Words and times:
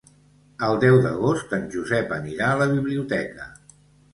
El 0.67 0.77
deu 0.83 0.95
d'agost 1.03 1.53
en 1.59 1.67
Josep 1.75 2.15
anirà 2.17 2.51
a 2.55 2.59
la 2.63 2.69
biblioteca. 2.73 3.47